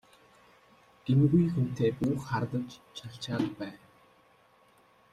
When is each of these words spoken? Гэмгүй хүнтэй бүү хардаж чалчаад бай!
Гэмгүй 1.05 1.45
хүнтэй 1.53 1.91
бүү 1.99 2.11
хардаж 2.27 2.69
чалчаад 2.97 3.45
бай! 3.59 3.73